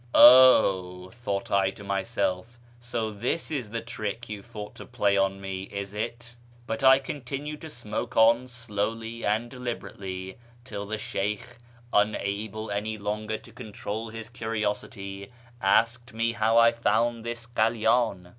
Oh," 0.15 1.11
thought 1.11 1.51
I 1.51 1.69
to 1.69 1.83
myself," 1.83 2.57
so 2.79 3.11
this 3.11 3.51
is 3.51 3.69
the 3.69 3.81
trick 3.81 4.27
you 4.27 4.41
thought 4.41 4.73
to 4.73 4.85
play 4.87 5.15
on 5.15 5.39
me, 5.39 5.65
is 5.71 5.93
it?" 5.93 6.35
But 6.65 6.83
I 6.83 6.97
continued 6.97 7.61
to 7.61 7.69
smoke 7.69 8.17
on 8.17 8.47
slowly 8.47 9.23
and 9.23 9.51
deliberately 9.51 10.39
till 10.63 10.87
the 10.87 10.97
Sheykh, 10.97 11.59
unable 11.93 12.71
any 12.71 12.97
longer 12.97 13.37
to 13.37 13.51
control 13.51 14.09
his 14.09 14.27
curiosity, 14.29 15.31
asked 15.61 16.13
me 16.15 16.31
how 16.33 16.57
I 16.57 16.71
found 16.71 17.23
the 17.23 17.35
halydn. 17.55 18.29